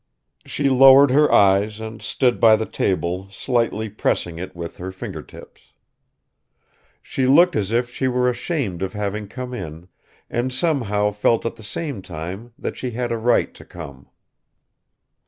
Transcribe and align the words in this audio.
She 0.47 0.67
lowered 0.67 1.11
her 1.11 1.31
eyes 1.31 1.79
and 1.79 2.01
stood 2.01 2.39
by 2.39 2.55
the 2.55 2.65
table 2.65 3.29
slightly 3.29 3.87
pressing 3.87 4.39
it 4.39 4.55
with 4.55 4.79
her 4.79 4.91
finger 4.91 5.21
tips. 5.21 5.73
She 7.03 7.27
looked 7.27 7.55
as 7.55 7.71
if 7.71 7.87
she 7.87 8.07
were 8.07 8.27
ashamed 8.27 8.81
of 8.81 8.93
having 8.93 9.27
come 9.27 9.53
in 9.53 9.89
and 10.27 10.51
somehow 10.51 11.11
felt 11.11 11.45
at 11.45 11.55
the 11.55 11.61
same 11.61 12.01
time 12.01 12.51
that 12.57 12.77
she 12.77 12.89
had 12.89 13.11
a 13.11 13.17
right 13.19 13.53
to 13.53 13.63
come. 13.63 14.07